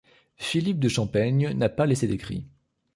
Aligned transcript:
Philippe 0.37 0.79
de 0.79 0.89
Champaigne 0.89 1.51
n'a 1.51 1.69
pas 1.69 1.85
laissé 1.85 2.07
d'écrits. 2.07 2.47